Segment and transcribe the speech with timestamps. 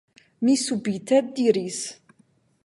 [0.43, 1.79] mi subite diris.